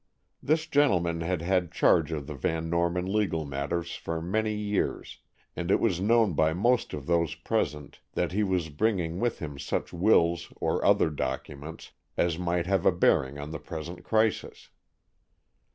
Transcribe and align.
This 0.41 0.65
gentleman 0.65 1.21
had 1.21 1.43
had 1.43 1.71
charge 1.71 2.11
of 2.11 2.25
the 2.25 2.33
Van 2.33 2.71
Norman 2.71 3.05
legal 3.05 3.45
matters 3.45 3.93
for 3.95 4.19
many 4.19 4.55
years, 4.55 5.19
and 5.55 5.69
it 5.69 5.79
was 5.79 6.01
known 6.01 6.33
by 6.33 6.53
most 6.53 6.91
of 6.95 7.05
those 7.05 7.35
present 7.35 7.99
that 8.13 8.31
he 8.31 8.41
was 8.41 8.69
bringing 8.69 9.19
with 9.19 9.37
him 9.37 9.59
such 9.59 9.93
wills 9.93 10.51
or 10.55 10.83
other 10.83 11.11
documents 11.11 11.91
as 12.17 12.39
might 12.39 12.65
have 12.65 12.83
a 12.83 12.91
bearing 12.91 13.37
on 13.37 13.51
the 13.51 13.59
present 13.59 14.03
crisis. 14.03 14.71